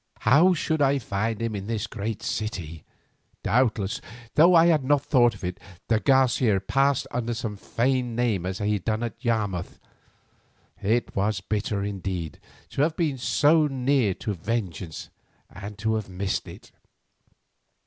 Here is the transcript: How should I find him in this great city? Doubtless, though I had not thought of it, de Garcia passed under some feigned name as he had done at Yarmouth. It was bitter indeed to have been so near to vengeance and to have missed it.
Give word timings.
How 0.21 0.55
should 0.55 0.81
I 0.81 0.97
find 0.97 1.39
him 1.39 1.55
in 1.55 1.67
this 1.67 1.85
great 1.85 2.23
city? 2.23 2.83
Doubtless, 3.43 4.01
though 4.33 4.55
I 4.55 4.65
had 4.65 4.83
not 4.83 5.03
thought 5.05 5.35
of 5.35 5.43
it, 5.43 5.59
de 5.89 5.99
Garcia 5.99 6.59
passed 6.59 7.05
under 7.11 7.35
some 7.35 7.55
feigned 7.55 8.15
name 8.15 8.43
as 8.47 8.57
he 8.57 8.73
had 8.73 8.85
done 8.85 9.03
at 9.03 9.23
Yarmouth. 9.23 9.77
It 10.81 11.15
was 11.15 11.39
bitter 11.41 11.83
indeed 11.83 12.39
to 12.69 12.81
have 12.81 12.97
been 12.97 13.19
so 13.19 13.67
near 13.67 14.15
to 14.15 14.33
vengeance 14.33 15.09
and 15.51 15.77
to 15.77 15.93
have 15.93 16.09
missed 16.09 16.47
it. 16.47 16.71